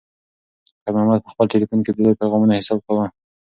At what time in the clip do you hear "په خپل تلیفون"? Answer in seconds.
1.23-1.79